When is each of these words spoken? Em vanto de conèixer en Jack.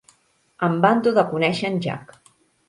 Em 0.67 0.77
vanto 0.85 1.13
de 1.19 1.27
conèixer 1.35 1.71
en 1.73 1.79
Jack. 1.87 2.17